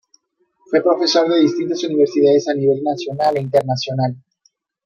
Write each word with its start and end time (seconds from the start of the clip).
Fue 0.65 0.81
profesor 0.81 1.29
de 1.29 1.41
distintas 1.41 1.83
universidades 1.83 2.47
a 2.49 2.55
nivel 2.55 2.81
nacional 2.81 3.37
e 3.37 3.41
internacional. 3.41 4.15